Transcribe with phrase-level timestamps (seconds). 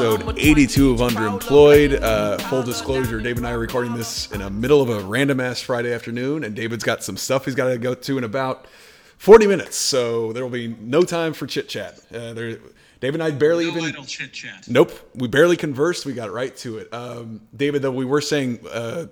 [0.00, 2.00] episode 82 of Underemployed.
[2.00, 5.40] Uh, full disclosure, David and I are recording this in the middle of a random
[5.40, 8.66] ass Friday afternoon, and David's got some stuff he's got to go to in about
[9.16, 11.98] 40 minutes, so there will be no time for chit chat.
[12.14, 12.58] Uh, there,
[13.00, 14.04] David and I barely No even.
[14.04, 14.68] chit chat.
[14.68, 16.06] Nope, we barely conversed.
[16.06, 16.94] We got right to it.
[16.94, 19.06] Um, David, though, we were saying uh,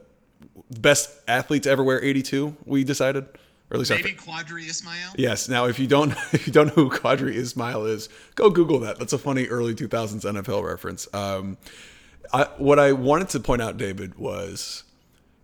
[0.78, 2.56] best athlete to ever wear 82.
[2.64, 3.26] We decided,
[3.70, 5.12] or at least Maybe Qadry Ismail.
[5.16, 5.48] Yes.
[5.48, 8.98] Now, if you don't, if you don't know who Qadry Ismail is, go Google that.
[8.98, 11.08] That's a funny early 2000s NFL reference.
[11.12, 11.58] Um,
[12.32, 14.84] I, what I wanted to point out, David, was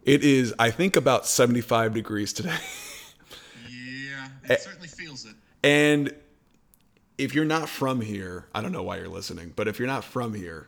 [0.04, 2.56] it is I think about 75 degrees today,
[3.68, 5.34] Yeah, it certainly feels it.
[5.62, 6.12] and
[7.18, 10.02] if you're not from here, I don't know why you're listening, but if you're not
[10.02, 10.66] from here,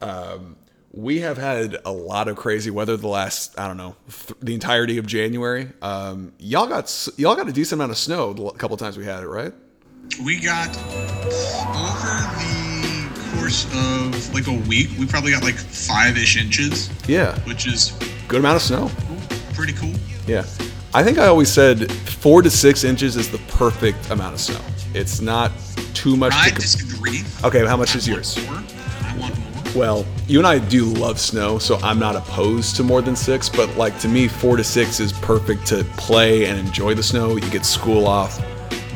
[0.00, 0.56] um,
[0.96, 4.54] we have had a lot of crazy weather the last I don't know th- the
[4.54, 5.68] entirety of January.
[5.82, 9.04] Um, y'all got y'all got a decent amount of snow the l- couple times we
[9.04, 9.52] had it, right?
[10.24, 16.36] We got over the course of like a week, we probably got like five ish
[16.36, 17.92] inches, Yeah, which is
[18.28, 18.90] good amount of snow.
[19.54, 19.92] pretty cool.
[20.26, 20.44] Yeah.
[20.92, 24.60] I think I always said four to six inches is the perfect amount of snow.
[24.94, 25.50] It's not
[25.92, 26.32] too much.
[26.34, 27.22] I to disagree.
[27.42, 28.38] okay, how much is yours?
[28.46, 28.68] want
[29.74, 33.48] Well, you and I do love snow, so I'm not opposed to more than six,
[33.48, 37.36] but like to me, four to six is perfect to play and enjoy the snow.
[37.36, 38.40] You get school off,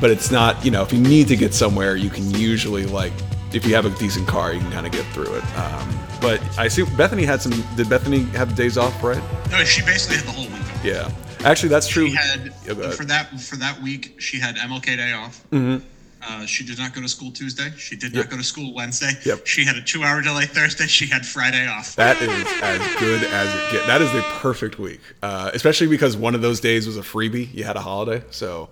[0.00, 3.12] but it's not, you know, if you need to get somewhere, you can usually, like,
[3.52, 5.56] if you have a decent car, you can kind of get through it.
[5.56, 9.22] Um, but I see Bethany had some, did Bethany have days off, right?
[9.50, 10.84] No, she basically had the whole week.
[10.84, 11.10] Yeah.
[11.44, 12.08] Actually, that's true.
[12.08, 12.94] She had ahead.
[12.94, 14.20] for that for that week.
[14.20, 15.44] She had MLK Day off.
[15.52, 15.84] Mm-hmm.
[16.26, 17.70] Uh, she did not go to school Tuesday.
[17.76, 19.12] She did not go to school Wednesday.
[19.24, 19.46] Yep.
[19.46, 20.86] She had a two-hour delay Thursday.
[20.86, 21.94] She had Friday off.
[21.96, 23.86] That is as good as it gets.
[23.86, 27.52] That is the perfect week, uh, especially because one of those days was a freebie.
[27.54, 28.68] You had a holiday, so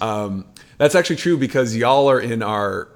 [0.00, 0.44] um,
[0.78, 2.88] that's actually true because y'all are in our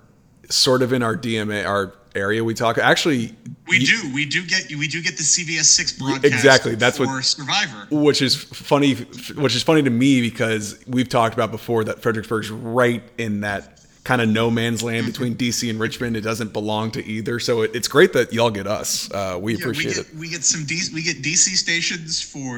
[0.51, 2.43] sort of in our DMA, our area.
[2.43, 3.35] We talk actually,
[3.69, 4.11] We do.
[4.15, 4.69] We do get.
[4.75, 6.25] We do get the CBS Six broadcast.
[6.25, 7.87] Exactly, that's for what- Survivor.
[7.91, 8.95] which is funny.
[8.95, 13.73] Which is funny to me because we've talked about before that Fredericksburg's right in that
[14.05, 16.17] kind of no man's land between DC and Richmond.
[16.17, 19.11] It doesn't belong to either, so it, it's great that y'all get us.
[19.11, 20.15] Uh, we Yeah, we appreciate get it.
[20.15, 22.55] we get some D, we get DC stations for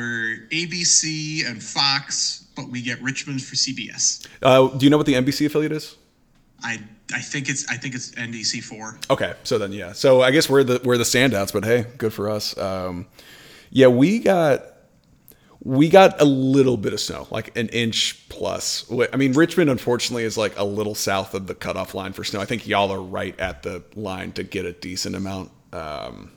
[0.52, 4.26] ABC and Fox, but we get Richmond for CBS.
[4.42, 5.96] Uh, do you know what the NBC affiliate is?
[6.62, 6.80] I
[7.12, 8.98] I think it's I think it's NBC four.
[9.10, 12.12] Okay, so then yeah, so I guess we're the we're the standouts, but hey, good
[12.12, 12.56] for us.
[12.58, 13.06] Um,
[13.70, 14.62] yeah, we got
[15.62, 18.90] we got a little bit of snow, like an inch plus.
[19.12, 22.40] I mean, Richmond unfortunately is like a little south of the cutoff line for snow.
[22.40, 25.50] I think y'all are right at the line to get a decent amount.
[25.72, 26.30] Um,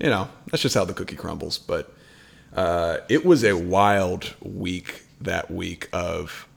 [0.00, 1.58] you know, that's just how the cookie crumbles.
[1.58, 1.92] But
[2.54, 6.47] uh, it was a wild week that week of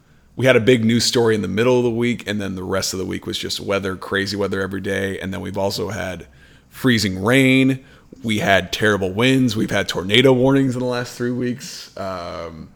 [0.42, 2.64] we had a big news story in the middle of the week and then the
[2.64, 5.20] rest of the week was just weather crazy weather every day.
[5.20, 6.26] And then we've also had
[6.70, 7.86] freezing rain.
[8.24, 9.56] We had terrible winds.
[9.56, 11.96] We've had tornado warnings in the last three weeks.
[11.96, 12.72] Um,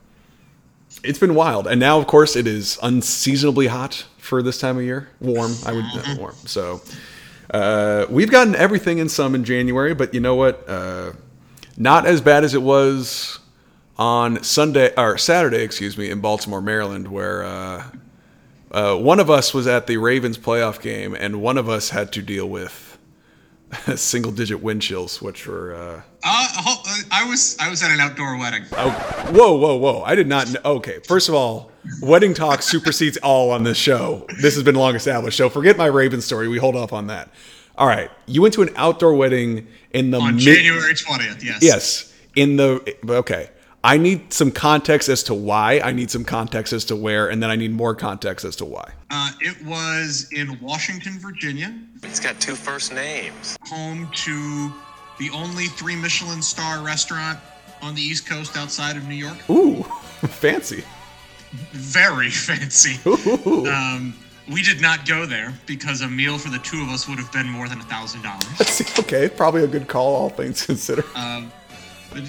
[1.03, 1.65] it's been wild.
[1.65, 5.09] And now of course it is unseasonably hot for this time of year.
[5.19, 6.35] Warm i would uh, warm.
[6.45, 6.83] So
[7.49, 10.69] uh, we've gotten everything and some in january but you know what?
[10.69, 11.13] Uh,
[11.77, 13.39] not as bad as it was
[13.97, 17.83] on Sunday or Saturday, excuse me, in Baltimore, Maryland, where uh,
[18.71, 22.11] uh, one of us was at the Ravens playoff game, and one of us had
[22.13, 22.97] to deal with
[23.95, 25.73] single-digit wind chills, which were.
[25.75, 26.75] Uh, Uh, uh,
[27.11, 28.63] I was I was at an outdoor wedding.
[28.73, 28.89] oh,
[29.31, 30.01] whoa, whoa, whoa!
[30.03, 30.51] I did not.
[30.51, 30.59] Know.
[30.65, 34.25] Okay, first of all, wedding talk supersedes all on this show.
[34.41, 36.47] This has been long established, so forget my Ravens story.
[36.47, 37.29] We hold off on that.
[37.77, 41.59] All right, you went to an outdoor wedding in the On mid- January twentieth, yes.
[41.61, 43.49] Yes, in the okay.
[43.85, 45.79] I need some context as to why.
[45.83, 48.65] I need some context as to where, and then I need more context as to
[48.65, 48.91] why.
[49.11, 51.71] Uh, it was in Washington, Virginia,
[52.01, 53.55] It's got two first names.
[53.69, 54.73] home to
[55.19, 57.37] the only three Michelin star restaurant
[57.83, 59.37] on the East Coast outside of New York.
[59.51, 59.83] Ooh,
[60.27, 60.83] fancy.
[61.71, 62.99] Very fancy.
[63.69, 64.15] Um,
[64.51, 67.31] we did not go there because a meal for the two of us would have
[67.31, 68.81] been more than a thousand dollars.
[68.99, 71.05] okay, probably a good call, all things considered.
[71.15, 71.64] Um, but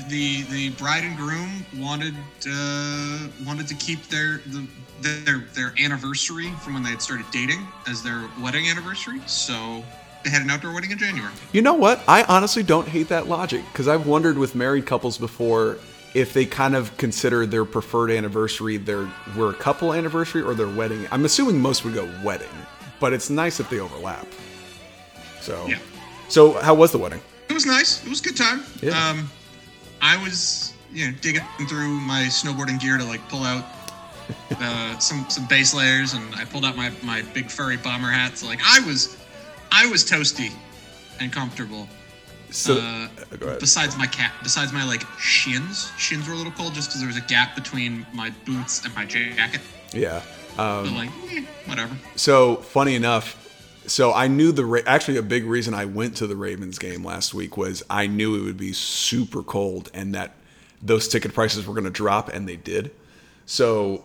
[0.09, 2.15] the the bride and groom wanted
[2.51, 4.67] uh, wanted to keep their the,
[5.01, 9.21] their their anniversary from when they had started dating as their wedding anniversary.
[9.27, 9.85] So
[10.25, 11.33] they had an outdoor wedding in January.
[11.53, 12.01] You know what?
[12.09, 15.79] I honestly don't hate that logic because I've wondered with married couples before
[16.15, 20.69] if they kind of consider their preferred anniversary their we're a couple anniversary or their
[20.69, 21.07] wedding.
[21.13, 22.49] I'm assuming most would go wedding,
[23.01, 24.27] but it's nice if they overlap.
[25.43, 25.79] So, Yeah.
[26.29, 27.21] so how was the wedding?
[27.49, 28.03] It was nice.
[28.05, 28.65] It was a good time.
[28.83, 29.11] Yeah.
[29.11, 29.31] Um,
[30.01, 33.65] I was you know digging through my snowboarding gear to like pull out
[34.61, 38.39] uh, some some base layers, and I pulled out my my big furry bomber hat.
[38.39, 39.17] So like I was
[39.73, 40.53] I was toasty
[41.21, 41.89] and comfortable.
[42.51, 43.09] So uh,
[43.43, 43.59] ahead.
[43.61, 47.09] besides my cat, besides my like shins, shins were a little cold just because there
[47.09, 49.61] was a gap between my boots and my jacket.
[49.93, 50.23] Yeah.
[50.59, 51.97] Um, But like, eh, whatever.
[52.17, 53.46] So funny enough,
[53.87, 57.05] so I knew the Ra- actually a big reason I went to the Ravens game
[57.05, 60.35] last week was I knew it would be super cold and that
[60.83, 62.91] those ticket prices were going to drop, and they did.
[63.45, 64.05] So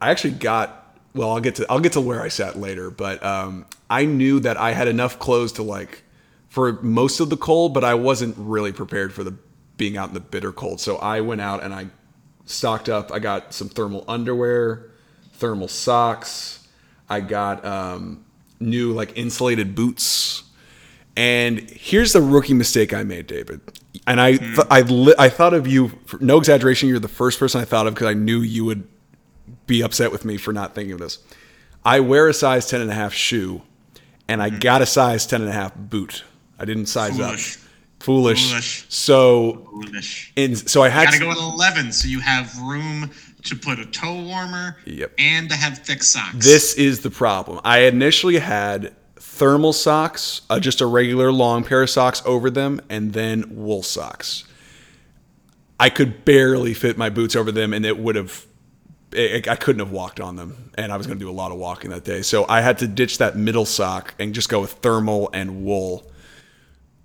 [0.00, 1.30] I actually got well.
[1.30, 4.56] I'll get to I'll get to where I sat later, but um, I knew that
[4.56, 6.02] I had enough clothes to like
[6.48, 9.34] for most of the cold, but I wasn't really prepared for the
[9.76, 10.80] being out in the bitter cold.
[10.80, 11.86] So I went out and I
[12.44, 13.10] stocked up.
[13.12, 14.90] I got some thermal underwear,
[15.34, 16.66] thermal socks.
[17.08, 18.24] I got um,
[18.62, 20.44] new like insulated boots.
[21.16, 23.60] And here's the rookie mistake I made, David.
[24.06, 24.54] And I hmm.
[24.54, 25.92] th- I li- I thought of you.
[26.20, 28.88] No exaggeration, you're the first person I thought of because I knew you would
[29.66, 31.18] be upset with me for not thinking of this.
[31.84, 33.62] I wear a size 10 and a half shoe,
[34.28, 34.58] and I hmm.
[34.58, 36.24] got a size 10 and a half boot.
[36.58, 37.56] I didn't size Foolish.
[37.56, 37.62] up.
[38.00, 38.50] Foolish.
[38.50, 38.86] Foolish.
[38.88, 40.32] So, Foolish.
[40.36, 43.10] in, so I had Gotta to, go with 11 so you have room
[43.44, 45.12] to put a toe warmer Yep.
[45.18, 46.44] and to have thick socks.
[46.44, 47.60] This is the problem.
[47.64, 52.80] I initially had thermal socks, uh, just a regular long pair of socks over them,
[52.88, 54.44] and then wool socks.
[55.80, 58.46] I could barely fit my boots over them, and it would have.
[59.14, 61.50] I I couldn't have walked on them, and I was going to do a lot
[61.52, 62.22] of walking that day.
[62.22, 66.10] So I had to ditch that middle sock and just go with thermal and wool.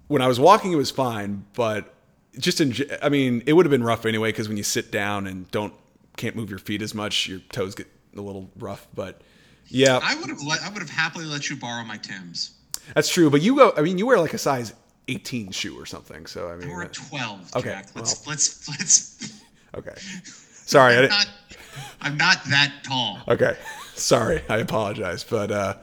[0.08, 1.94] When I was walking, it was fine, but
[2.40, 5.28] just in, I mean, it would have been rough anyway because when you sit down
[5.28, 5.74] and don't
[6.18, 8.88] can't move your feet as much, your toes get a little rough.
[8.94, 9.22] But
[9.68, 12.52] yeah, I would have let, I would have happily let you borrow my Tims.
[12.94, 13.30] that's true.
[13.30, 14.74] But you go, I mean, you wear like a size
[15.08, 16.26] 18 shoe or something.
[16.26, 17.88] So I mean, Or a that- 12, Okay, Jack.
[17.96, 18.32] Let's well.
[18.34, 19.42] let's let's
[19.76, 19.94] okay.
[20.66, 21.28] Sorry, I I'm didn't, not
[22.02, 23.20] I'm not that tall.
[23.28, 23.56] Okay.
[23.96, 24.42] Sorry.
[24.50, 25.24] I apologize.
[25.24, 25.76] But uh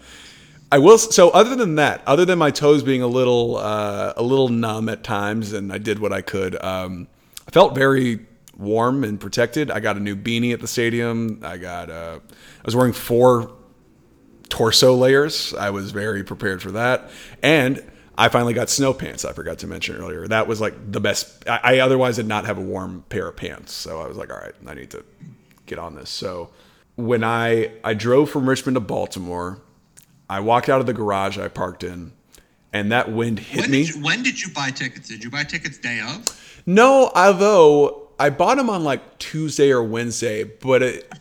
[0.73, 4.23] I will so other than that, other than my toes being a little uh a
[4.23, 7.07] little numb at times and I did what I could, um
[7.47, 9.71] I felt very warm and protected.
[9.71, 11.41] I got a new beanie at the stadium.
[11.43, 13.53] I got uh I was wearing four
[14.49, 15.53] torso layers.
[15.55, 17.11] I was very prepared for that.
[17.43, 17.83] And
[18.17, 19.25] I finally got snow pants.
[19.25, 20.29] I forgot to mention earlier.
[20.29, 21.49] That was like the best.
[21.49, 24.31] I, I otherwise did not have a warm pair of pants, so I was like,
[24.33, 25.05] all right, I need to
[25.67, 26.11] get on this.
[26.11, 26.51] So
[26.95, 29.61] when I I drove from Richmond to Baltimore,
[30.31, 32.13] I walked out of the garage I parked in,
[32.73, 33.87] and that wind hit When me.
[33.87, 35.09] did, you, when did you buy tickets?
[35.09, 36.63] Did you buy tickets day of?
[36.67, 41.13] No, although I bought them on like Tuesday or Wednesday, but it,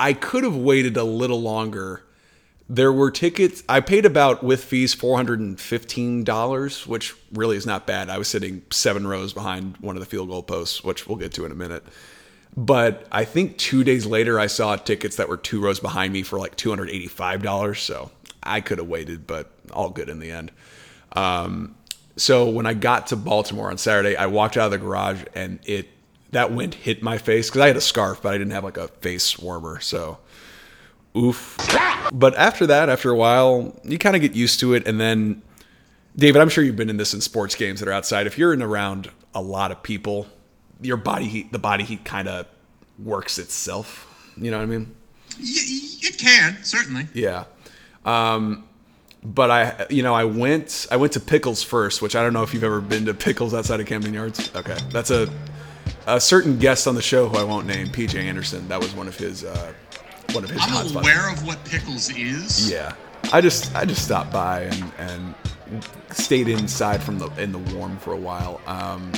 [0.00, 2.02] I could have waited a little longer.
[2.68, 3.62] There were tickets.
[3.68, 8.08] I paid about with fees four hundred and fifteen dollars, which really is not bad.
[8.08, 11.32] I was sitting seven rows behind one of the field goal posts, which we'll get
[11.34, 11.84] to in a minute.
[12.56, 16.22] But I think two days later, I saw tickets that were two rows behind me
[16.22, 17.80] for like two hundred eighty-five dollars.
[17.80, 18.10] So
[18.42, 20.50] I could have waited, but all good in the end.
[21.12, 21.74] Um,
[22.16, 25.58] so when I got to Baltimore on Saturday, I walked out of the garage and
[25.64, 25.88] it
[26.34, 28.76] that wind hit my face because I had a scarf, but I didn't have like
[28.76, 29.80] a face warmer.
[29.80, 30.18] So,
[31.16, 31.56] oof.
[32.12, 35.42] But after that, after a while, you kind of get used to it, and then,
[36.16, 38.26] David, I'm sure you've been in this in sports games that are outside.
[38.26, 40.26] If you're in around a lot of people,
[40.80, 42.46] your body heat, the body heat, kind of
[42.98, 44.32] works itself.
[44.36, 44.94] You know what I mean?
[45.38, 47.08] It can certainly.
[47.14, 47.44] Yeah.
[48.04, 48.68] Um,
[49.24, 52.42] but I, you know, I went, I went to Pickles first, which I don't know
[52.42, 54.54] if you've ever been to Pickles outside of Camden Yards.
[54.54, 55.28] Okay, that's a
[56.06, 58.66] a certain guest on the show who I won't name, PJ Anderson.
[58.68, 59.72] That was one of his, uh,
[60.32, 62.70] one of his I'm aware of what pickles is.
[62.70, 62.94] Yeah,
[63.32, 65.34] I just, I just stopped by and and
[66.10, 68.60] stayed inside from the in the warm for a while.
[68.66, 69.12] Um,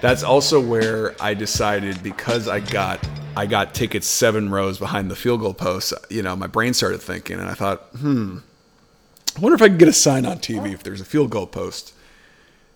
[0.00, 5.16] that's also where I decided because I got I got tickets seven rows behind the
[5.16, 5.92] field goal post.
[6.10, 8.38] You know, my brain started thinking, and I thought, hmm,
[9.36, 11.46] I wonder if I can get a sign on TV if there's a field goal
[11.46, 11.92] post.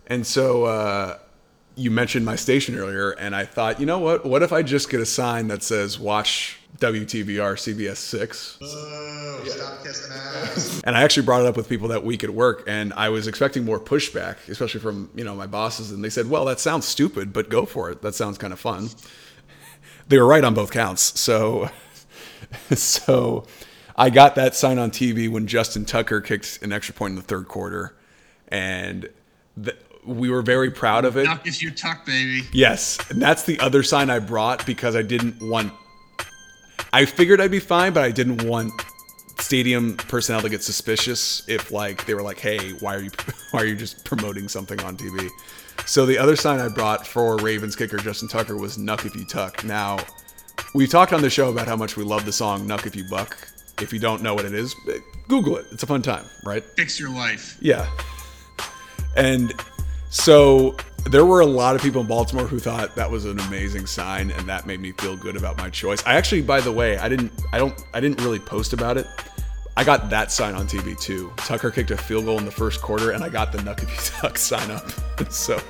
[0.07, 1.17] And so uh,
[1.79, 4.25] you mentioned my station earlier, and I thought, you know what?
[4.25, 8.57] What if I just get a sign that says "Watch WTVR CBS 6?
[8.61, 10.81] Oh, stop kissing ass.
[10.85, 13.27] And I actually brought it up with people that week at work, and I was
[13.27, 15.91] expecting more pushback, especially from you know my bosses.
[15.91, 18.01] And they said, "Well, that sounds stupid, but go for it.
[18.01, 18.89] That sounds kind of fun."
[20.07, 21.19] They were right on both counts.
[21.19, 21.69] So,
[22.71, 23.45] so
[23.95, 27.21] I got that sign on TV when Justin Tucker kicked an extra point in the
[27.21, 27.95] third quarter,
[28.49, 29.09] and
[29.63, 29.77] th-
[30.09, 31.27] we were very proud of it.
[31.27, 32.41] Knuck if you tuck, baby.
[32.51, 35.71] Yes, and that's the other sign I brought because I didn't want.
[36.91, 38.73] I figured I'd be fine, but I didn't want
[39.37, 43.11] stadium personnel to get suspicious if like they were like, "Hey, why are you
[43.51, 45.29] why are you just promoting something on TV?"
[45.85, 49.25] So the other sign I brought for Ravens kicker Justin Tucker was "Knuck if you
[49.25, 49.99] tuck." Now,
[50.73, 53.05] we've talked on the show about how much we love the song "Knuck if you
[53.09, 53.37] buck."
[53.81, 54.75] If you don't know what it is,
[55.29, 55.65] Google it.
[55.71, 56.61] It's a fun time, right?
[56.75, 57.57] Fix your life.
[57.61, 57.89] Yeah.
[59.15, 59.53] And
[60.09, 60.75] so
[61.09, 64.31] there were a lot of people in Baltimore who thought that was an amazing sign
[64.31, 66.03] and that made me feel good about my choice.
[66.05, 69.07] I actually by the way, I didn't I don't I didn't really post about it.
[69.77, 71.31] I got that sign on TV too.
[71.37, 74.41] Tucker kicked a field goal in the first quarter and I got the Nuckabee Ducks
[74.41, 74.89] sign up.
[75.31, 75.61] so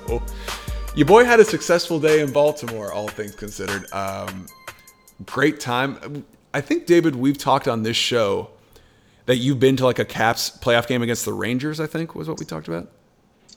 [0.96, 3.92] your boy had a successful day in Baltimore, all things considered.
[3.94, 4.48] Um,
[5.26, 6.26] great time.
[6.54, 8.50] I think David, we've talked on this show
[9.28, 11.80] that you've been to like a Caps playoff game against the Rangers.
[11.80, 12.92] I think was what we talked about.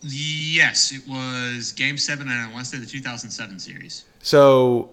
[0.02, 4.04] Yes, it was Game Seven, and I want to say the 2007 series.
[4.20, 4.90] So,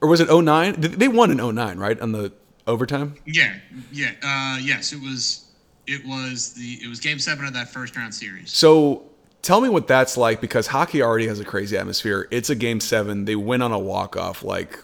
[0.00, 0.76] or was it 09?
[0.78, 1.98] They won in 09, right?
[2.00, 2.32] On the
[2.66, 3.14] overtime.
[3.26, 3.54] Yeah,
[3.90, 4.92] yeah, uh, yes.
[4.92, 5.46] It was.
[5.86, 6.78] It was the.
[6.82, 8.52] It was Game Seven of that first round series.
[8.52, 9.04] So
[9.42, 12.28] tell me what that's like because hockey already has a crazy atmosphere.
[12.30, 13.24] It's a game seven.
[13.24, 14.42] They win on a walk off.
[14.42, 14.82] Like,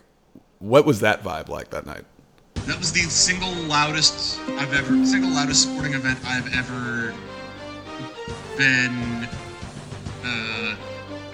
[0.59, 2.05] what was that vibe like that night?
[2.67, 7.15] That was the single loudest I've ever, single loudest sporting event I've ever
[8.59, 9.29] been
[10.25, 10.77] uh,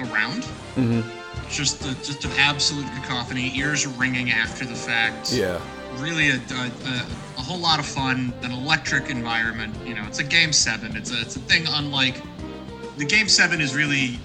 [0.01, 0.45] around.
[0.77, 1.01] Mm-hmm.
[1.49, 3.57] Just, a, just an absolute cacophony.
[3.57, 5.33] Ears ringing after the fact.
[5.33, 5.61] Yeah.
[5.99, 7.07] Really, a, a, a,
[7.39, 8.33] a whole lot of fun.
[8.43, 9.75] An electric environment.
[9.87, 10.97] You know, it's a game seven.
[10.97, 12.21] It's a, it's a thing unlike
[12.97, 14.19] the game seven is really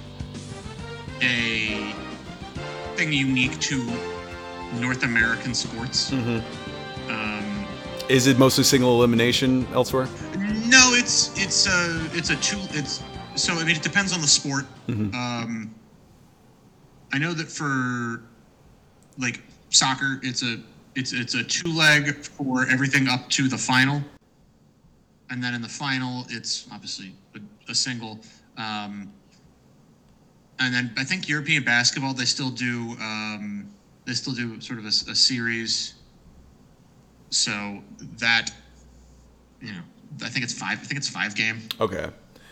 [1.21, 1.93] a
[2.95, 3.77] thing unique to
[4.75, 6.11] North American sports.
[6.11, 7.11] Mm-hmm.
[7.11, 7.67] Um,
[8.09, 10.07] Is it mostly single elimination elsewhere?
[11.09, 12.59] It's it's a it's a two.
[12.77, 13.01] It's
[13.33, 14.65] so I mean it depends on the sport.
[14.87, 15.11] Mhm.
[15.15, 15.73] Um,
[17.11, 18.21] I know that for
[19.17, 20.61] like soccer, it's a
[20.93, 24.03] it's it's a two leg for everything up to the final,
[25.31, 28.19] and then in the final, it's obviously a, a single.
[28.57, 29.11] Um,
[30.59, 33.67] and then I think European basketball they still do um,
[34.05, 35.95] they still do sort of a, a series.
[37.31, 37.81] So
[38.19, 38.51] that
[39.59, 39.81] you know
[40.23, 42.07] I think it's five I think it's five game Okay.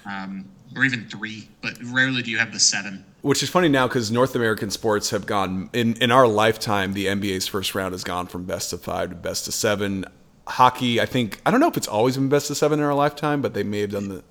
[0.05, 0.45] um,
[0.75, 3.03] or even three, but rarely do you have the seven.
[3.21, 6.93] Which is funny now because North American sports have gone in in our lifetime.
[6.93, 10.05] The NBA's first round has gone from best of five to best of seven.
[10.45, 12.93] Hockey, I think I don't know if it's always been best of seven in our
[12.93, 14.23] lifetime, but they may have done the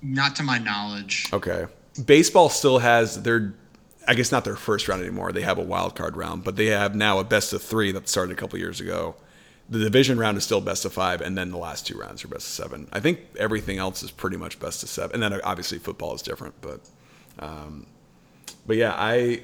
[0.00, 1.28] Not to my knowledge.
[1.32, 1.66] Okay.
[2.06, 3.54] Baseball still has their,
[4.08, 5.32] I guess not their first round anymore.
[5.32, 8.08] They have a wild card round, but they have now a best of three that
[8.08, 9.16] started a couple years ago.
[9.68, 12.28] The division round is still best of five, and then the last two rounds are
[12.28, 12.88] best of seven.
[12.92, 16.22] I think everything else is pretty much best of seven, and then obviously football is
[16.22, 16.54] different.
[16.60, 16.80] But,
[17.38, 17.86] um,
[18.66, 19.42] but yeah, I.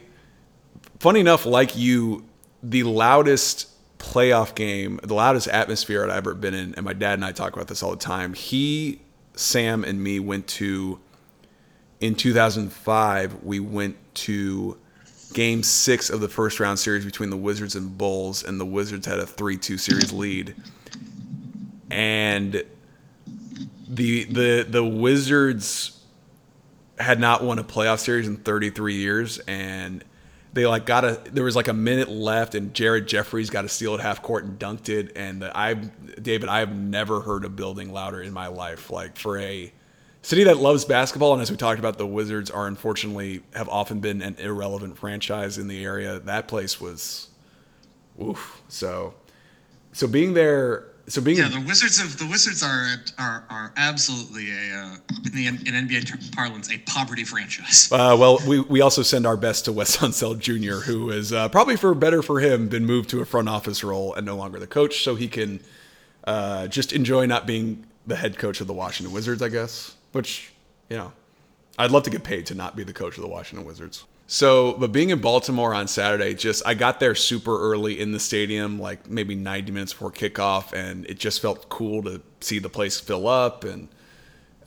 [0.99, 2.27] Funny enough, like you,
[2.63, 7.25] the loudest playoff game, the loudest atmosphere I've ever been in, and my dad and
[7.25, 8.35] I talk about this all the time.
[8.35, 9.01] He,
[9.35, 11.01] Sam, and me went to
[12.01, 14.79] in 2005, we went to
[15.33, 19.07] game six of the first round series between the Wizards and Bulls, and the Wizards
[19.07, 20.55] had a 3 2 series lead.
[21.91, 22.65] And
[23.89, 26.01] the, the, the Wizards
[26.99, 30.05] had not won a playoff series in 33 years, and
[30.53, 33.69] they like got a there was like a minute left and Jared Jeffries got a
[33.69, 37.49] steal at half court and dunked it and I David I have never heard a
[37.49, 39.73] building louder in my life like for a
[40.23, 44.01] city that loves basketball and as we talked about the Wizards are unfortunately have often
[44.01, 47.29] been an irrelevant franchise in the area that place was
[48.23, 49.15] oof so
[49.93, 54.51] so being there so being Yeah, the Wizards of the Wizards are are, are absolutely
[54.51, 54.97] a uh,
[55.27, 57.91] in the in NBA parlance a poverty franchise.
[57.91, 61.49] Uh, well, we, we also send our best to Wes Unseld Jr., who is uh,
[61.49, 64.61] probably for better for him been moved to a front office role and no longer
[64.61, 65.61] the coach, so he can
[66.25, 69.97] uh, just enjoy not being the head coach of the Washington Wizards, I guess.
[70.13, 70.53] Which
[70.89, 71.13] you know,
[71.79, 74.05] I'd love to get paid to not be the coach of the Washington Wizards.
[74.27, 78.21] So, but being in Baltimore on Saturday, just I got there super early in the
[78.21, 82.69] stadium, like maybe 90 minutes before kickoff, and it just felt cool to see the
[82.69, 83.89] place fill up and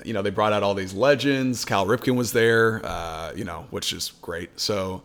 [0.03, 1.65] you know, they brought out all these legends.
[1.65, 4.59] Cal Ripken was there, uh, you know, which is great.
[4.59, 5.03] So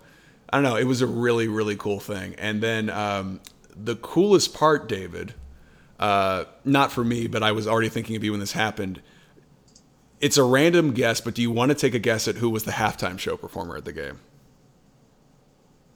[0.51, 0.77] I don't know.
[0.77, 2.35] It was a really, really cool thing.
[2.39, 3.41] And then um,
[3.77, 5.35] the coolest part, David,
[5.99, 9.01] uh, not for me, but I was already thinking of you when this happened.
[10.21, 12.65] It's a random guess, but do you want to take a guess at who was
[12.65, 14.19] the halftime show performer at the game?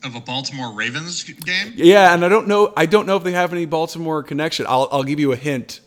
[0.04, 2.72] Of a Baltimore Ravens game, Yeah, and I don't know.
[2.76, 4.66] I don't know if they have any Baltimore connection.
[4.68, 5.80] I'll, I'll give you a hint.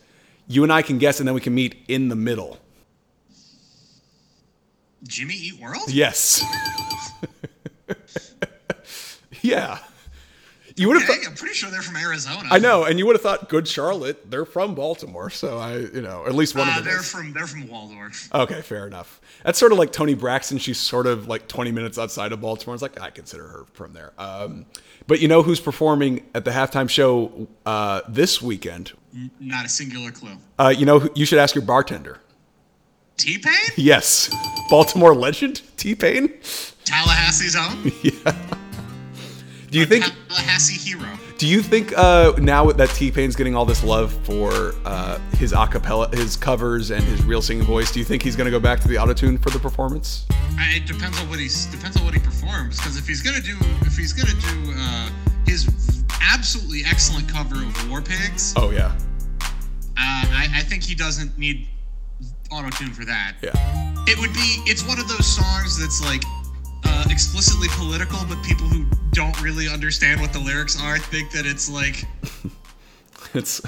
[0.48, 2.58] You and I can guess, and then we can meet in the middle.
[5.02, 5.88] Jimmy Eat World.
[5.88, 6.42] Yes.
[9.42, 9.78] yeah.
[10.78, 11.08] You would have.
[11.08, 12.48] Hey, I'm pretty sure they're from Arizona.
[12.50, 14.30] I know, and you would have thought good Charlotte.
[14.30, 16.84] They're from Baltimore, so I, you know, at least one Uh, of them.
[16.84, 17.10] they're is.
[17.10, 18.28] from they're from Waldorf.
[18.34, 19.18] Okay, fair enough.
[19.42, 20.58] That's sort of like Toni Braxton.
[20.58, 22.74] She's sort of like 20 minutes outside of Baltimore.
[22.74, 24.12] It's like I consider her from there.
[24.18, 24.66] Um,
[25.06, 28.92] but you know who's performing at the halftime show uh, this weekend?
[29.40, 30.36] Not a singular clue.
[30.58, 32.18] Uh, you know, you should ask your bartender.
[33.16, 34.28] T Pain, Yes,
[34.68, 36.28] Baltimore legend T Pain.
[36.84, 37.90] Tallahassee's own.
[39.76, 40.04] Do you think?
[40.28, 41.06] Tallahassee hero?
[41.36, 45.52] Do you think uh, now that T Pain's getting all this love for uh, his
[45.52, 48.58] acapella, his covers, and his real singing voice, do you think he's going to go
[48.58, 50.24] back to the autotune for the performance?
[50.58, 52.78] I- It depends on what he's depends on what he performs.
[52.78, 55.10] Because if he's gonna do if he's gonna do uh,
[55.46, 55.68] his
[56.22, 58.96] absolutely excellent cover of War Pigs, uh, Oh yeah,
[59.98, 61.68] I, I think he doesn't need
[62.50, 63.34] auto tune for that.
[63.42, 63.52] yeah.
[64.08, 66.22] It would be it's one of those songs that's like
[66.86, 71.46] uh, explicitly political, but people who don't really understand what the lyrics are think that
[71.46, 72.04] it's like
[73.34, 73.60] It's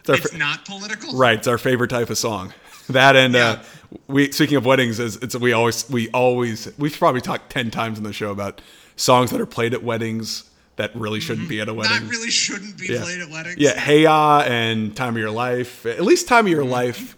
[0.00, 1.14] it's our it's fa- not political.
[1.16, 1.38] right.
[1.38, 2.52] It's our favorite type of song.
[2.88, 3.62] That and uh,
[4.08, 7.96] we speaking of weddings, is it's we always we always we've probably talked ten times
[7.96, 8.60] in the show about
[8.96, 11.92] songs that are played at weddings that really shouldn't be at a wedding.
[12.02, 13.02] That really shouldn't be Yeah.
[13.02, 13.56] played at weddings.
[13.58, 15.86] Yeah, Hey Ya and Time of Your Life.
[15.86, 17.14] At least Time of Your Life,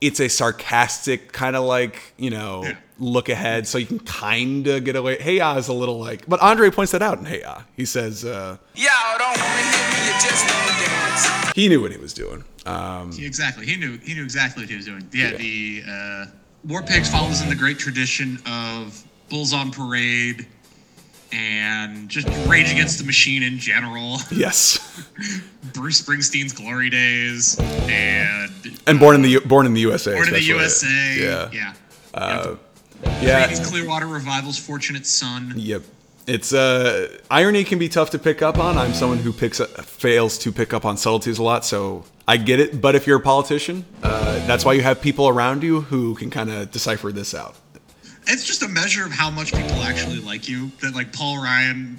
[0.00, 2.76] it's a sarcastic kind of like, you know, Yeah.
[2.98, 3.66] look ahead.
[3.66, 5.18] So you can kind of get away.
[5.20, 7.62] Hey Ya is a little like, but Andre points that out in Hey Ya.
[7.76, 11.52] He says uh, Y'all don't wanna hear me, you just wanna dance.
[11.56, 12.44] he knew what he was doing.
[12.66, 13.66] Um, Exactly.
[13.66, 15.08] He knew he knew exactly what he was doing.
[15.12, 16.26] Yeah, the uh,
[16.64, 20.46] War Pigs follows in the great tradition of Bulls on Parade
[21.32, 24.16] and just Rage Against the Machine in general.
[24.30, 24.78] yes.
[25.74, 28.37] Bruce Springsteen's Glory Days and
[28.88, 30.14] And born in the born in the USA.
[30.14, 30.42] Born in the.
[30.42, 31.16] USA.
[31.18, 31.50] Yeah.
[31.52, 31.74] Yeah.
[32.14, 32.56] Uh,
[33.20, 33.50] yeah.
[33.50, 33.64] yeah.
[33.64, 35.52] Clearwater Revival's Fortunate Son.
[35.56, 35.82] Yep.
[36.26, 38.76] It's uh irony can be tough to pick up on.
[38.76, 42.36] I'm someone who picks up, fails to pick up on subtleties a lot, so I
[42.36, 42.80] get it.
[42.80, 46.28] But if you're a politician, uh, that's why you have people around you who can
[46.28, 47.56] kind of decipher this out.
[48.26, 50.70] It's just a measure of how much people actually like you.
[50.82, 51.98] That like Paul Ryan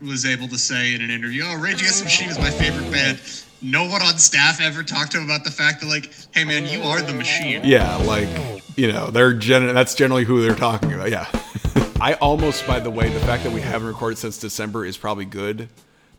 [0.00, 2.88] was able to say in an interview, "Oh, Rage Against the Machine is my favorite
[2.92, 3.18] band."
[3.62, 6.66] No one on staff ever talked to him about the fact that like, "Hey man,
[6.66, 8.28] you are the machine." Yeah, like
[8.76, 11.10] you know, they're gen- that's generally who they're talking about.
[11.10, 11.26] Yeah.
[12.00, 15.24] I almost, by the way, the fact that we haven't recorded since December is probably
[15.24, 15.70] good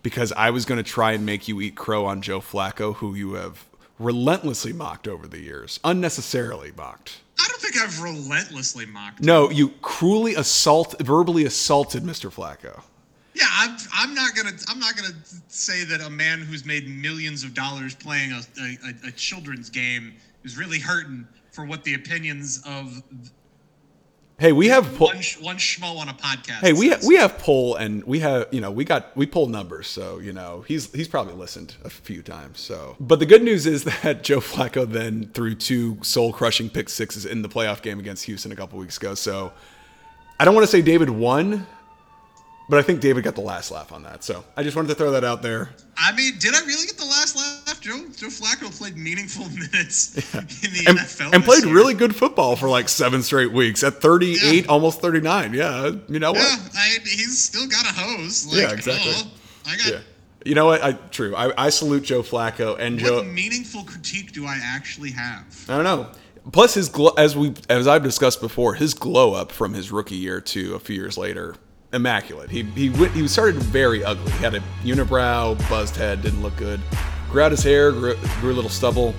[0.02, 3.13] because I was going to try and make you eat crow on Joe Flacco, who
[3.13, 3.65] you have
[4.00, 7.19] relentlessly mocked over the years, unnecessarily mocked.
[7.39, 9.21] I don't think I've relentlessly mocked.
[9.21, 12.34] No, you cruelly assault, verbally assaulted Mr.
[12.34, 12.82] Flacco.
[13.38, 15.13] Yeah, I'm, I'm not gonna I'm not gonna
[15.47, 20.15] say that a man who's made millions of dollars playing a, a, a children's game
[20.43, 23.04] is really hurting for what the opinions of
[24.39, 26.60] Hey, we have pull, one sh- one schmo on a podcast.
[26.62, 27.08] hey we says.
[27.08, 30.32] we have poll and we have you know we got we pull numbers, so you
[30.32, 32.60] know he's he's probably listened a few times.
[32.60, 36.88] So, but the good news is that Joe Flacco then threw two soul crushing pick
[36.89, 39.15] sixes in the playoff game against Houston a couple weeks ago.
[39.15, 39.54] So,
[40.39, 41.65] I don't want to say David won,
[42.69, 44.23] but I think David got the last laugh on that.
[44.23, 45.69] So I just wanted to throw that out there.
[45.97, 47.80] I mean, did I really get the last laugh?
[47.82, 51.73] Joe Joe Flacco played meaningful minutes in the And, NFL and played year.
[51.73, 54.69] really good football for like seven straight weeks at 38, Yeah.
[54.71, 55.53] almost 39.
[55.53, 56.41] Yeah, you know what?
[56.41, 58.45] Yeah, I, he's still got a hose.
[58.47, 59.12] Like, Yeah, exactly.
[59.15, 59.32] oh,
[59.65, 59.99] I got Yeah.
[60.45, 60.82] You know what?
[60.84, 61.36] I true.
[61.36, 63.17] I, I salute Joe Flacco and Joe.
[63.17, 65.65] what meaningful critique do I actually have?
[65.67, 66.08] I don't know.
[66.53, 70.15] Plus his glow, as we as I've discussed before, his glow up from his rookie
[70.15, 71.56] year to a few years later,
[71.93, 72.50] immaculate.
[72.50, 74.32] He he went, he started very ugly.
[74.34, 76.80] He had a unibrow, buzzed head, didn't look good.
[77.32, 79.13] Grew out his hair, grew, grew a little stubble.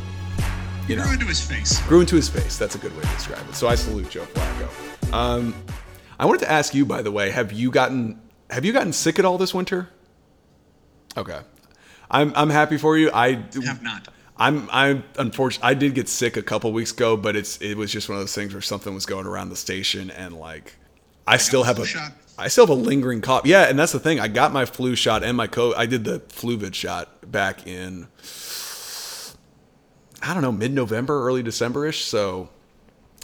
[0.86, 1.80] You know, Grew into his face.
[1.82, 2.56] grew into his face.
[2.56, 3.54] That's a good way to describe it.
[3.54, 5.12] So I salute Joe Flacco.
[5.12, 5.54] Um,
[6.18, 9.18] I wanted to ask you, by the way, have you gotten have you gotten sick
[9.18, 9.90] at all this winter?
[11.16, 11.40] Okay,
[12.10, 13.10] I'm I'm happy for you.
[13.12, 14.08] I Have not.
[14.38, 15.64] I'm I'm unfortunate.
[15.64, 18.22] I did get sick a couple weeks ago, but it's it was just one of
[18.22, 20.76] those things where something was going around the station, and like
[21.26, 22.12] I still have a shot.
[22.38, 23.44] I still have a lingering cough.
[23.44, 24.20] Yeah, and that's the thing.
[24.20, 25.74] I got my flu shot and my co.
[25.74, 28.06] I did the Fluvid shot back in
[30.22, 32.04] I don't know mid November, early December ish.
[32.04, 32.48] So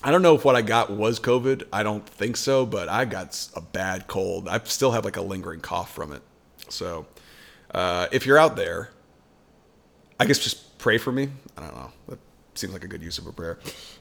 [0.03, 1.65] I don't know if what I got was COVID.
[1.73, 4.49] I don't think so, but I got a bad cold.
[4.49, 6.23] I still have like a lingering cough from it.
[6.69, 7.07] So
[7.73, 8.91] uh, if you're out there,
[10.19, 11.31] I guess just pray for me.
[11.57, 11.93] I don't know.
[12.09, 12.19] That
[12.59, 13.59] seems like a good use of a prayer.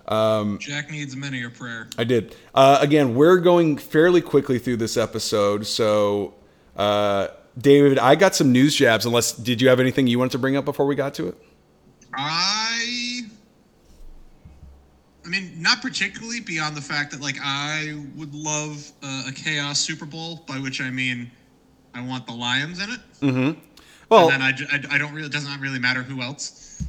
[0.07, 1.87] Um, Jack needs many a prayer.
[1.97, 2.35] I did.
[2.53, 5.65] Uh, again, we're going fairly quickly through this episode.
[5.65, 6.33] So,
[6.75, 9.05] uh, David, I got some news jabs.
[9.05, 11.37] Unless, did you have anything you wanted to bring up before we got to it?
[12.15, 13.21] I
[15.25, 19.79] I mean, not particularly beyond the fact that like I would love uh, a chaos
[19.79, 21.31] Super Bowl, by which I mean
[21.93, 22.99] I want the Lions in it.
[23.21, 23.59] Mm-hmm.
[24.09, 25.27] Well, and then I, I, I don't really.
[25.27, 26.83] It does not really matter who else.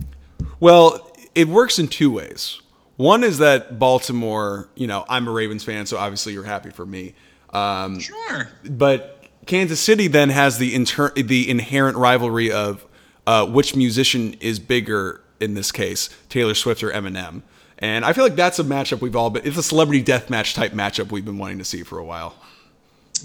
[0.61, 2.61] Well, it works in two ways.
[2.97, 6.87] One is that Baltimore, you know, I'm a Ravens fan, so obviously you're happy for
[6.87, 7.14] me.
[7.53, 8.49] Um, Sure.
[8.68, 12.85] but Kansas City then has the inter- the inherent rivalry of
[13.27, 17.42] uh, which musician is bigger in this case, Taylor Swift or Eminem.
[17.79, 19.44] And I feel like that's a matchup we've all been.
[19.47, 22.37] It's a celebrity death match type matchup we've been wanting to see for a while.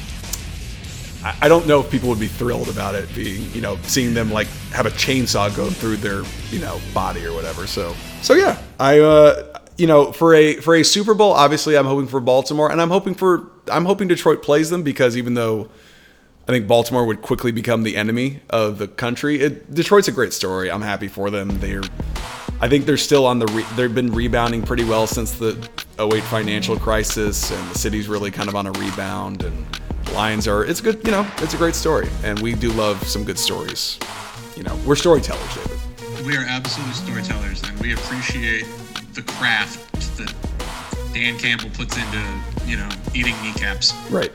[1.25, 4.31] I, don't know if people would be thrilled about it being you know seeing them
[4.31, 7.67] like have a chainsaw go through their you know body or whatever.
[7.67, 11.87] So so yeah, I uh, you know for a for a Super Bowl, obviously I'm
[11.87, 15.69] hoping for Baltimore, and I'm hoping for I'm hoping Detroit plays them because even though
[16.49, 19.41] I think Baltimore would quickly become the enemy of the country.
[19.41, 20.71] It, Detroit's a great story.
[20.71, 21.59] I'm happy for them.
[21.59, 21.83] They're,
[22.61, 23.47] I think they're still on the.
[23.47, 28.31] Re, they've been rebounding pretty well since the 08 financial crisis, and the city's really
[28.31, 29.43] kind of on a rebound.
[29.43, 29.67] And
[30.15, 30.65] Lions are.
[30.65, 31.05] It's good.
[31.05, 33.99] You know, it's a great story, and we do love some good stories.
[34.57, 36.27] You know, we're storytellers, David.
[36.27, 38.67] We are absolute storytellers, and we appreciate
[39.15, 40.35] the craft that
[41.13, 42.23] Dan Campbell puts into,
[42.67, 43.95] you know, eating kneecaps.
[44.11, 44.33] Right.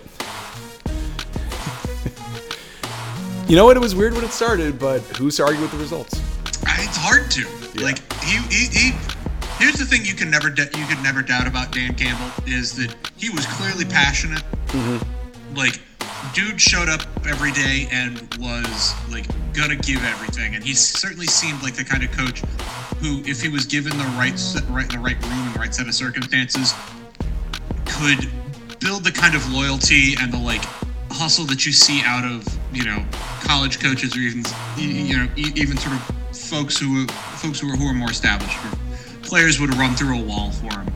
[3.50, 3.78] you know what?
[3.78, 6.20] It was weird when it started, but who's to argue with the results?
[6.64, 7.42] It's hard to.
[7.74, 7.86] Yeah.
[7.86, 8.92] Like he, he, he
[9.60, 12.74] here's the thing you can never d- you could never doubt about Dan Campbell is
[12.76, 14.44] that he was clearly passionate.
[14.68, 15.11] Mm-hmm.
[15.56, 15.82] Like
[16.34, 21.62] dude showed up every day and was like gonna give everything, and he certainly seemed
[21.62, 22.42] like the kind of coach
[23.00, 25.88] who, if he was given the right right the right room and the right set
[25.88, 26.74] of circumstances,
[27.86, 28.30] could
[28.80, 30.64] build the kind of loyalty and the like
[31.12, 33.04] hustle that you see out of you know
[33.42, 34.44] college coaches or even
[34.78, 36.02] you know even sort of
[36.36, 38.58] folks who folks who are who are more established.
[39.24, 40.94] Players would run through a wall for him.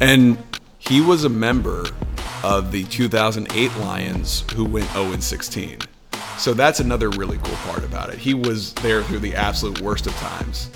[0.00, 0.38] And
[0.78, 1.86] he was a member
[2.42, 5.78] of the 2008 Lions who went 0 16.
[6.38, 8.18] So that's another really cool part about it.
[8.18, 10.70] He was there through the absolute worst of times.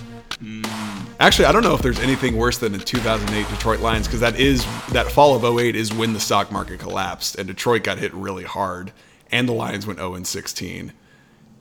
[1.19, 4.39] Actually, I don't know if there's anything worse than the 2008 Detroit Lions because that
[4.39, 8.13] is that fall of 08 is when the stock market collapsed and Detroit got hit
[8.13, 8.93] really hard
[9.33, 10.93] and the Lions went 0 16.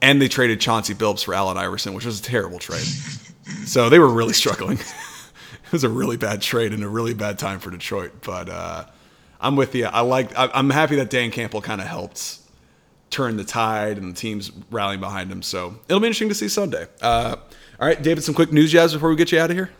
[0.02, 2.84] And they traded Chauncey Billups for Allen Iverson, which was a terrible trade.
[3.64, 4.78] so they were really struggling.
[5.66, 8.12] it was a really bad trade and a really bad time for Detroit.
[8.20, 8.84] But uh,
[9.40, 9.86] I'm with you.
[9.86, 10.36] I like.
[10.36, 12.38] I, I'm happy that Dan Campbell kind of helped
[13.10, 15.42] turn the tide and the teams rallying behind him.
[15.42, 16.86] So it'll be interesting to see Sunday.
[17.00, 17.36] Uh,
[17.80, 19.70] all right, David, some quick news jazz before we get you out of here.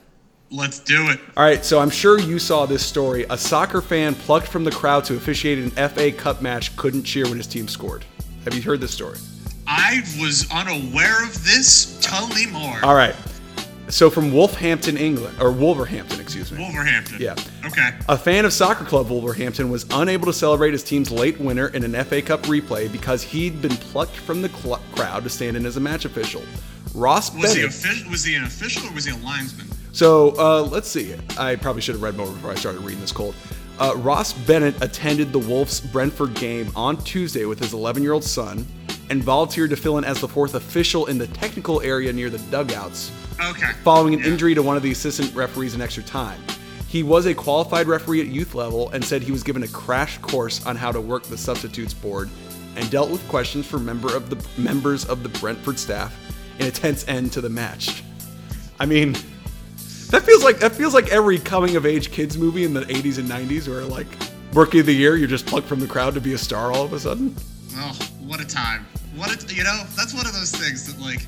[0.51, 1.19] Let's do it.
[1.37, 3.27] All right, so I'm sure you saw this story.
[3.31, 7.25] A soccer fan plucked from the crowd to officiate an FA Cup match couldn't cheer
[7.25, 8.05] when his team scored.
[8.45, 9.19] Have you heard this story?
[9.67, 11.99] I was unaware of this.
[12.01, 12.79] Tell me more.
[12.85, 13.17] All right.
[13.89, 16.59] So from Wolverhampton, England, or Wolverhampton, excuse me.
[16.59, 17.19] Wolverhampton.
[17.21, 17.37] Yeah.
[17.65, 17.91] Okay.
[18.09, 21.85] A fan of soccer club Wolverhampton was unable to celebrate his team's late winner in
[21.85, 25.65] an FA Cup replay because he'd been plucked from the cl- crowd to stand in
[25.67, 26.43] as a match official.
[26.95, 28.11] Ross Was he official?
[28.11, 29.69] Was he an official or was he a linesman?
[29.93, 31.15] So uh, let's see.
[31.39, 33.35] I probably should have read more before I started reading this cold.
[33.79, 38.25] Uh, Ross Bennett attended the Wolves Brentford game on Tuesday with his 11 year old
[38.25, 38.67] son.
[39.11, 42.39] And volunteered to fill in as the fourth official in the technical area near the
[42.51, 43.71] dugouts Okay.
[43.85, 44.27] following an Yeah.
[44.27, 46.41] injury to one of the assistant referees in extra time.
[46.89, 50.19] He was a qualified referee at youth level and said he was given a crash
[50.19, 52.31] course on how to work the substitutes board
[52.77, 56.15] and dealt with questions for member of the members of the Brentford staff
[56.59, 58.03] in a tense end to the match.
[58.81, 59.17] I mean,
[60.11, 63.19] that feels like that feels like every coming of age kids movie in the 80s
[63.19, 64.07] and 90s where like
[64.53, 66.85] rookie of the year you're just plucked from the crowd to be a star all
[66.85, 67.35] of a sudden.
[67.77, 68.87] Oh, what a time!
[69.15, 71.27] What a you know that's one of those things that like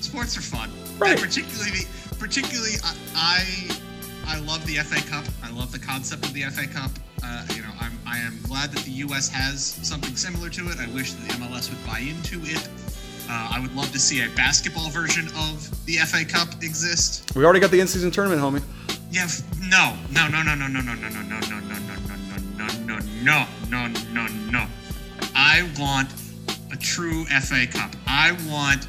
[0.00, 0.70] sports are fun.
[0.98, 1.12] Right.
[1.12, 1.86] And particularly,
[2.18, 5.24] particularly I, I I love the FA Cup.
[5.42, 6.90] I love the concept of the FA Cup.
[7.24, 9.28] Uh, you know, I'm I am glad that the U.S.
[9.28, 10.78] has something similar to it.
[10.78, 12.68] I wish that the MLS would buy into it.
[13.28, 17.34] Uh, I would love to see a basketball version of the FA Cup exist.
[17.34, 18.62] We already got the in-season tournament, homie.
[19.10, 21.96] Yeah, f- no, no, no, no, no, no, no, no, no, no, no, no, no,
[22.06, 22.06] no,
[22.56, 24.50] no, no, no, no, no, no.
[24.50, 24.66] No.
[25.34, 26.08] I want
[26.76, 27.90] a true FA Cup.
[28.06, 28.86] I want,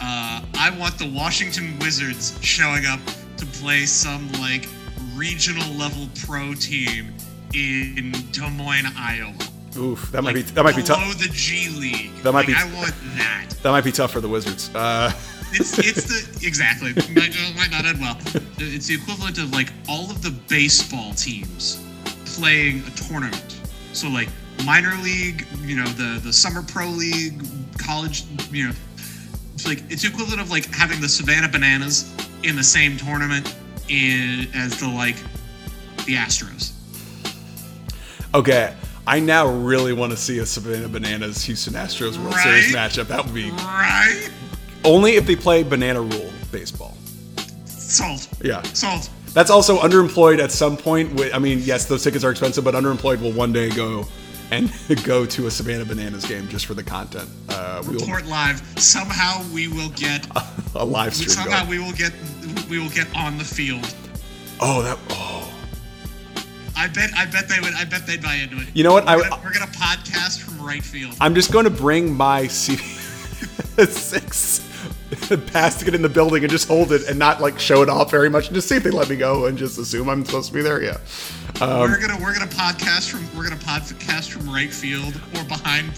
[0.00, 3.00] uh, I want the Washington Wizards showing up
[3.38, 4.66] to play some like
[5.14, 7.12] regional level pro team
[7.54, 9.34] in Des Moines, Iowa.
[9.76, 11.00] Oof, that might be that might be tough.
[11.00, 12.14] below the G League.
[12.22, 13.48] That might like, be- I want that.
[13.62, 14.70] That might be tough for the Wizards.
[14.74, 15.12] Uh,
[15.54, 18.16] It's it's the exactly might, might not end well.
[18.56, 21.78] It's the equivalent of like all of the baseball teams
[22.24, 23.58] playing a tournament.
[23.92, 24.30] So like
[24.64, 27.42] minor league, you know, the the summer pro league,
[27.78, 28.74] college, you know,
[29.54, 33.54] it's like it's equivalent of like having the Savannah Bananas in the same tournament
[33.88, 35.16] in, as the like
[36.06, 36.72] the Astros.
[38.34, 38.74] Okay,
[39.06, 42.62] I now really want to see a Savannah Bananas Houston Astros World Right?
[42.62, 43.08] Series matchup.
[43.08, 44.30] That would be Right?
[44.84, 46.96] only if they play banana rule baseball.
[47.66, 48.28] Salt.
[48.42, 48.62] Yeah.
[48.62, 49.10] Salt.
[49.34, 51.20] That's also underemployed at some point.
[51.34, 54.06] I mean, yes, those tickets are expensive, but underemployed will one day go
[54.52, 54.70] and
[55.04, 57.28] go to a Savannah Bananas game just for the content.
[57.48, 58.60] Uh, we will Report live.
[58.78, 60.26] Somehow we will get.
[60.74, 61.30] a live stream.
[61.30, 61.70] Somehow Going.
[61.70, 62.12] we will get.
[62.68, 63.94] We will get on the field.
[64.60, 64.98] Oh, that.
[65.10, 65.52] Oh,
[66.76, 67.10] I bet.
[67.16, 67.74] I bet they would.
[67.74, 68.68] I bet they'd buy into it.
[68.74, 69.08] You know what?
[69.08, 71.14] I- We're gonna, we're gonna podcast from right field.
[71.20, 74.68] I'm just going to bring my CV6
[75.52, 77.88] pass to get in the building and just hold it and not like show it
[77.88, 80.24] off very much and just see if they let me go and just assume I'm
[80.24, 80.82] supposed to be there.
[80.82, 80.98] Yeah.
[81.60, 82.18] Um, we're gonna.
[82.20, 83.24] We're gonna podcast from.
[83.36, 85.88] We're gonna podcast from right field or behind,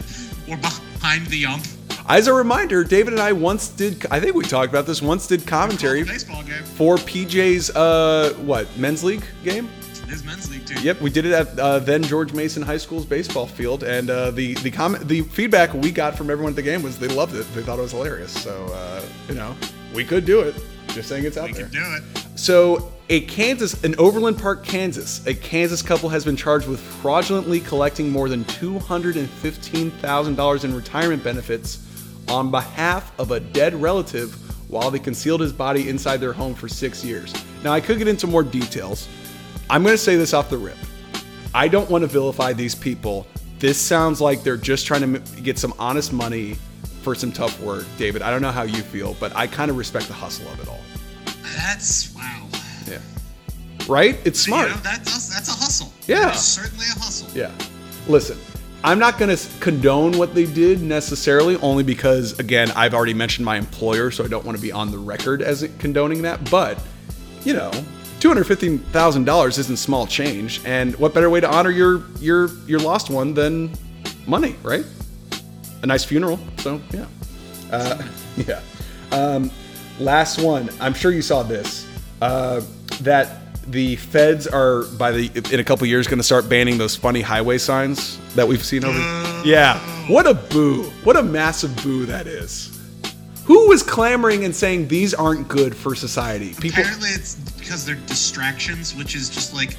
[0.48, 1.66] or behind the ump.
[2.06, 4.04] As a reminder, David and I once did.
[4.10, 5.00] I think we talked about this.
[5.00, 6.62] Once did commentary Baseball game.
[6.64, 9.68] for PJ's uh what men's league game.
[10.06, 10.78] His men's league too.
[10.82, 14.32] Yep, we did it at uh, then George Mason High School's baseball field, and uh,
[14.32, 17.34] the the comment the feedback we got from everyone at the game was they loved
[17.34, 17.46] it.
[17.54, 18.30] They thought it was hilarious.
[18.32, 19.56] So uh, you know,
[19.94, 20.54] we could do it.
[20.88, 21.68] Just saying it's out We there.
[21.68, 22.02] can do it.
[22.38, 27.60] So, a Kansas, an Overland Park, Kansas, a Kansas couple has been charged with fraudulently
[27.60, 31.80] collecting more than $215,000 in retirement benefits
[32.28, 34.34] on behalf of a dead relative
[34.70, 37.34] while they concealed his body inside their home for six years.
[37.62, 39.06] Now, I could get into more details.
[39.68, 40.76] I'm going to say this off the rip.
[41.54, 43.26] I don't want to vilify these people.
[43.58, 46.56] This sounds like they're just trying to get some honest money
[47.04, 48.22] for some tough work, David.
[48.22, 50.68] I don't know how you feel, but I kind of respect the hustle of it
[50.68, 50.80] all.
[51.56, 52.48] That's wow.
[52.88, 52.98] Yeah.
[53.86, 54.18] Right?
[54.24, 54.68] It's smart.
[54.70, 55.92] You know, that's that's a hustle.
[56.06, 56.30] Yeah.
[56.30, 57.28] It's certainly a hustle.
[57.38, 57.52] Yeah.
[58.08, 58.38] Listen,
[58.82, 63.44] I'm not going to condone what they did necessarily, only because, again, I've already mentioned
[63.44, 66.50] my employer, so I don't want to be on the record as it- condoning that.
[66.50, 66.78] But,
[67.44, 67.70] you know,
[68.20, 70.60] $215,000 isn't small change.
[70.66, 73.70] And what better way to honor your, your, your lost one than
[74.26, 74.84] money, right?
[75.84, 76.38] A nice funeral.
[76.56, 77.04] So, yeah.
[77.70, 78.02] Uh,
[78.38, 78.62] yeah.
[79.12, 79.50] Um,
[80.00, 80.70] last one.
[80.80, 81.86] I'm sure you saw this.
[82.22, 82.62] Uh,
[83.02, 86.96] that the feds are by the in a couple years going to start banning those
[86.96, 88.98] funny highway signs that we've seen over.
[89.46, 89.78] Yeah.
[90.08, 90.84] What a boo!
[91.02, 92.70] What a massive boo that is.
[93.44, 96.54] Who was clamoring and saying these aren't good for society?
[96.54, 96.80] People.
[96.80, 99.76] Apparently, it's because they're distractions, which is just like,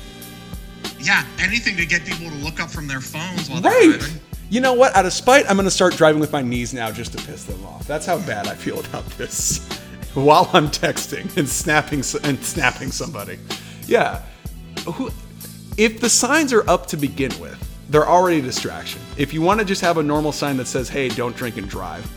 [1.00, 4.00] yeah, anything to get people to look up from their phones while they're Right.
[4.00, 4.20] driving.
[4.50, 4.96] You know what?
[4.96, 7.46] Out of spite, I'm going to start driving with my knees now just to piss
[7.46, 7.88] them off.
[7.88, 9.68] That's how bad I feel about this.
[10.14, 13.38] While I'm texting and snapping and snapping somebody.
[13.86, 14.22] Yeah.
[14.86, 15.10] Who,
[15.78, 19.02] if the signs are up to begin with, they're already a distraction.
[19.18, 21.70] If you want to just have a normal sign that says, "Hey, don't drink and
[21.70, 22.10] drive,"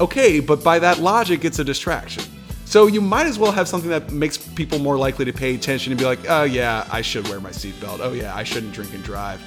[0.00, 2.24] okay, but by that logic, it's a distraction.
[2.64, 5.92] So you might as well have something that makes people more likely to pay attention
[5.92, 8.00] and be like, "Oh yeah, I should wear my seatbelt.
[8.00, 9.40] Oh yeah, I shouldn't drink and drive.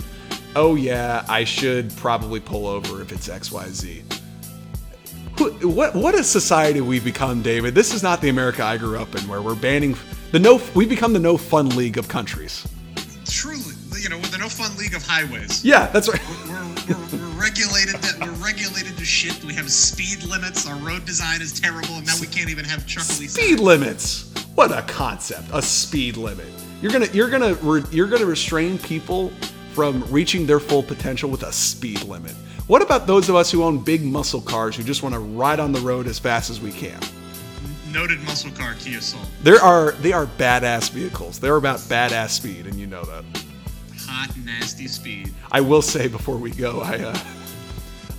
[0.59, 4.01] Oh yeah, I should probably pull over if it's XYZ.
[5.63, 7.75] What what a society we've become, David.
[7.75, 9.95] This is not the America I grew up in, where we're banning
[10.31, 10.59] the no.
[10.73, 12.67] We've become the no fun league of countries.
[13.25, 15.63] Truly, you know, with the no fun league of highways.
[15.63, 16.19] Yeah, that's right.
[16.27, 19.43] We're, we're, we're regulated that we're regulated to shit.
[19.45, 20.67] We have speed limits.
[20.67, 24.33] Our road design is terrible, and now we can't even have chuckly Speed limits.
[24.55, 25.49] What a concept.
[25.53, 26.47] A speed limit.
[26.81, 29.31] You're gonna you're gonna re- you're gonna restrain people
[29.77, 32.31] from reaching their full potential with a speed limit.
[32.65, 35.59] What about those of us who own big muscle cars who just want to ride
[35.59, 36.99] on the road as fast as we can?
[37.91, 39.21] Noted muscle car Kia Soul.
[39.43, 41.39] There are they are badass vehicles.
[41.39, 43.23] They're about badass speed, and you know that.
[44.07, 45.31] Hot, nasty speed.
[45.51, 47.19] I will say before we go, I uh,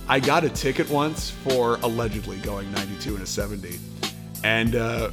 [0.07, 3.77] I got a ticket once for allegedly going 92 and a 70,
[4.45, 5.11] and uh,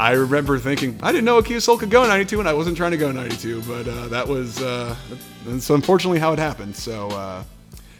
[0.00, 2.74] I remember thinking I didn't know a Kia Soul could go 92, and I wasn't
[2.78, 4.96] trying to go 92, but uh, that was uh,
[5.44, 6.74] that's unfortunately how it happened.
[6.74, 7.44] So uh,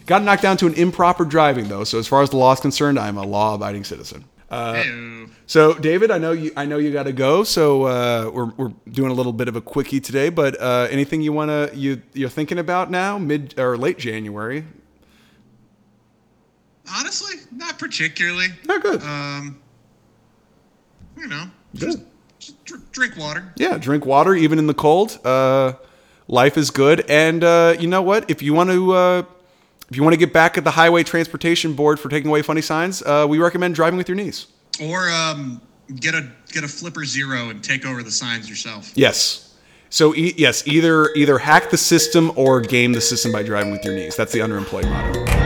[0.07, 1.83] got knocked down to an improper driving though.
[1.83, 4.25] So as far as the law is concerned, I'm a law-abiding citizen.
[4.51, 5.29] Ew.
[5.45, 6.51] So, David, I know you.
[6.57, 7.43] I know you got to go.
[7.43, 10.29] So uh, we're, we're doing a little bit of a quickie today.
[10.29, 14.65] But uh, anything you wanna you you're thinking about now, mid or late January?
[16.91, 18.47] Honestly, not particularly.
[18.67, 19.03] Oh, good.
[19.03, 19.61] Um,
[21.15, 21.45] you know.
[21.73, 21.99] Just,
[22.39, 23.53] just dr- drink water.
[23.55, 25.19] Yeah, drink water even in the cold.
[25.25, 25.73] Uh,
[26.27, 28.29] life is good, and uh, you know what?
[28.29, 29.23] If you want to, uh,
[29.89, 32.61] if you want to get back at the Highway Transportation Board for taking away funny
[32.61, 34.47] signs, uh, we recommend driving with your knees.
[34.81, 35.61] Or um,
[35.95, 38.91] get a get a flipper zero and take over the signs yourself.
[38.95, 39.55] Yes.
[39.89, 43.83] So e- yes, either either hack the system or game the system by driving with
[43.83, 44.15] your knees.
[44.15, 45.40] That's the underemployed motto.